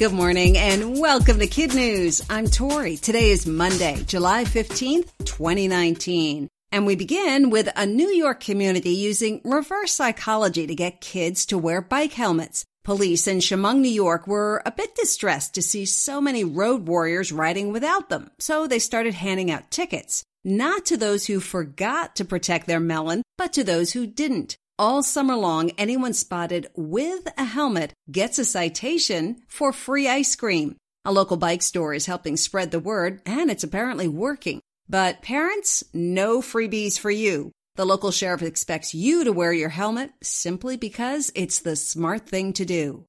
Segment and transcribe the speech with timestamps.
[0.00, 2.22] Good morning and welcome to Kid News.
[2.30, 2.96] I'm Tori.
[2.96, 6.48] Today is Monday, July 15th, 2019.
[6.72, 11.58] And we begin with a New York community using reverse psychology to get kids to
[11.58, 12.64] wear bike helmets.
[12.82, 17.30] Police in Chemung, New York were a bit distressed to see so many road warriors
[17.30, 20.24] riding without them, so they started handing out tickets.
[20.42, 24.56] Not to those who forgot to protect their melon, but to those who didn't.
[24.80, 30.76] All summer long, anyone spotted with a helmet gets a citation for free ice cream.
[31.04, 34.62] A local bike store is helping spread the word, and it's apparently working.
[34.88, 37.52] But parents, no freebies for you.
[37.76, 42.54] The local sheriff expects you to wear your helmet simply because it's the smart thing
[42.54, 43.04] to do.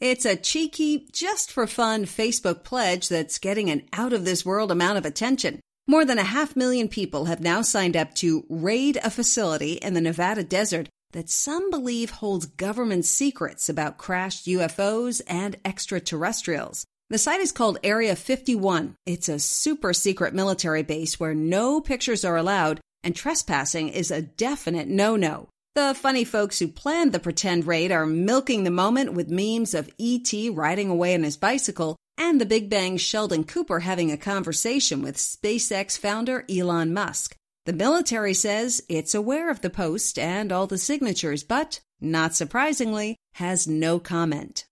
[0.00, 4.72] It's a cheeky, just for fun Facebook pledge that's getting an out of this world
[4.72, 5.60] amount of attention.
[5.90, 9.94] More than a half million people have now signed up to raid a facility in
[9.94, 16.84] the Nevada desert that some believe holds government secrets about crashed UFOs and extraterrestrials.
[17.08, 18.96] The site is called Area 51.
[19.06, 24.20] It's a super secret military base where no pictures are allowed and trespassing is a
[24.20, 25.48] definite no no.
[25.74, 29.88] The funny folks who planned the pretend raid are milking the moment with memes of
[29.96, 30.50] E.T.
[30.50, 35.16] riding away on his bicycle and the Big Bang's Sheldon Cooper having a conversation with
[35.16, 37.34] SpaceX founder Elon Musk.
[37.64, 43.16] The military says it's aware of the post and all the signatures, but, not surprisingly,
[43.34, 44.67] has no comment.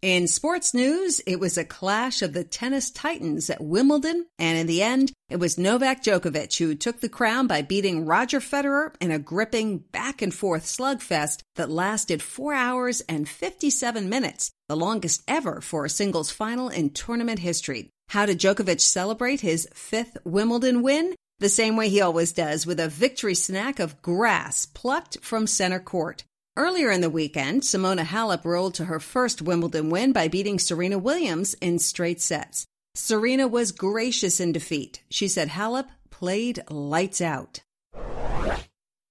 [0.00, 4.68] In sports news, it was a clash of the tennis titans at Wimbledon, and in
[4.68, 9.10] the end, it was Novak Djokovic who took the crown by beating Roger Federer in
[9.10, 15.24] a gripping back and forth slugfest that lasted 4 hours and 57 minutes, the longest
[15.26, 17.90] ever for a singles final in tournament history.
[18.10, 21.16] How did Djokovic celebrate his fifth Wimbledon win?
[21.40, 25.80] The same way he always does, with a victory snack of grass plucked from center
[25.80, 26.22] court.
[26.58, 30.98] Earlier in the weekend, Simona Halep rolled to her first Wimbledon win by beating Serena
[30.98, 32.66] Williams in straight sets.
[32.96, 35.04] Serena was gracious in defeat.
[35.08, 37.60] She said Halep played lights out.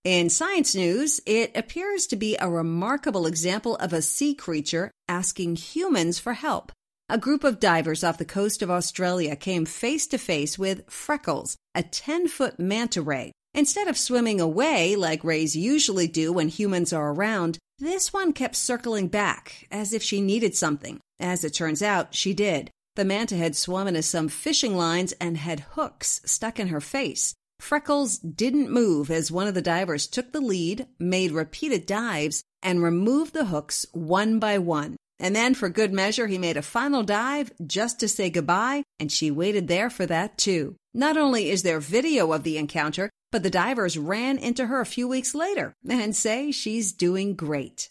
[0.03, 5.55] In science news, it appears to be a remarkable example of a sea creature asking
[5.55, 6.73] humans for help.
[7.07, 11.55] A group of divers off the coast of Australia came face to face with Freckles,
[11.73, 16.93] a 10 foot manta ray Instead of swimming away like rays usually do when humans
[16.93, 20.99] are around, this one kept circling back as if she needed something.
[21.19, 22.69] As it turns out, she did.
[22.97, 27.33] The manta had swum into some fishing lines and had hooks stuck in her face.
[27.59, 32.83] Freckles didn't move as one of the divers took the lead, made repeated dives, and
[32.83, 34.97] removed the hooks one by one.
[35.19, 39.11] And then, for good measure, he made a final dive just to say goodbye, and
[39.11, 40.75] she waited there for that too.
[40.93, 44.85] Not only is there video of the encounter, but the divers ran into her a
[44.85, 47.89] few weeks later and say she's doing great.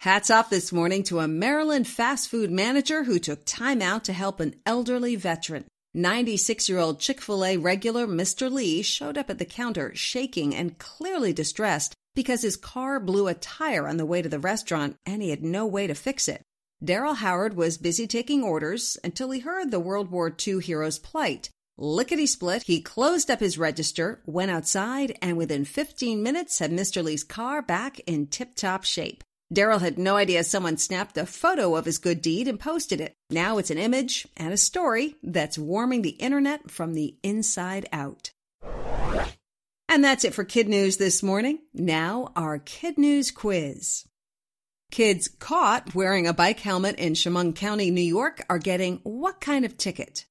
[0.00, 4.14] Hats off this morning to a Maryland fast food manager who took time out to
[4.14, 5.66] help an elderly veteran.
[5.92, 8.50] 96 year old Chick fil A regular Mr.
[8.50, 13.34] Lee showed up at the counter shaking and clearly distressed because his car blew a
[13.34, 16.42] tire on the way to the restaurant and he had no way to fix it.
[16.82, 21.50] Daryl Howard was busy taking orders until he heard the World War II hero's plight
[21.82, 27.02] Lickety split, he closed up his register, went outside, and within 15 minutes had Mr.
[27.02, 29.24] Lee's car back in tip top shape.
[29.50, 33.14] Daryl had no idea someone snapped a photo of his good deed and posted it.
[33.30, 38.30] Now it's an image and a story that's warming the internet from the inside out.
[39.90, 41.58] And that's it for Kid News this morning.
[41.74, 44.04] Now, our Kid News quiz.
[44.92, 49.64] Kids caught wearing a bike helmet in Chemung County, New York are getting what kind
[49.64, 50.26] of ticket?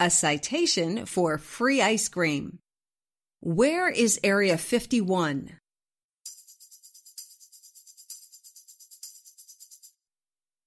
[0.00, 2.58] a citation for free ice cream.
[3.40, 5.52] Where is Area 51?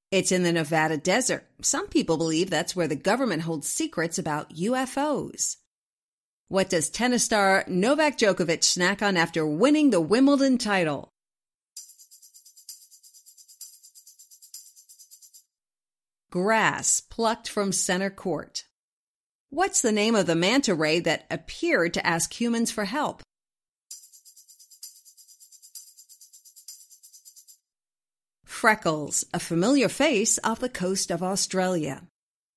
[0.10, 1.46] It's in the Nevada desert.
[1.62, 5.58] Some people believe that's where the government holds secrets about UFOs.
[6.48, 11.10] What does tennis star Novak Djokovic snack on after winning the Wimbledon title?
[16.30, 18.64] Grass plucked from center court.
[19.50, 23.24] What's the name of the manta ray that appeared to ask humans for help?
[28.58, 32.08] Freckles, a familiar face off the coast of Australia.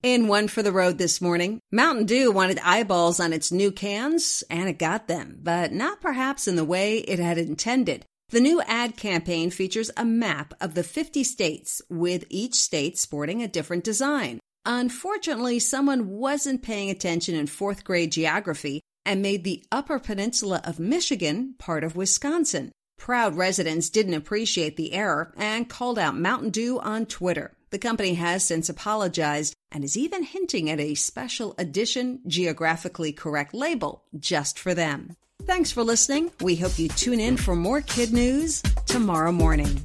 [0.02, 4.42] In one for the road this morning, Mountain Dew wanted eyeballs on its new cans,
[4.48, 8.06] and it got them, but not perhaps in the way it had intended.
[8.30, 13.42] The new ad campaign features a map of the 50 states, with each state sporting
[13.42, 14.40] a different design.
[14.64, 20.80] Unfortunately, someone wasn't paying attention in fourth grade geography and made the Upper Peninsula of
[20.80, 22.72] Michigan part of Wisconsin.
[23.00, 27.56] Proud residents didn't appreciate the error and called out Mountain Dew on Twitter.
[27.70, 33.54] The company has since apologized and is even hinting at a special edition geographically correct
[33.54, 35.16] label just for them.
[35.44, 36.30] Thanks for listening.
[36.42, 39.82] We hope you tune in for more kid news tomorrow morning.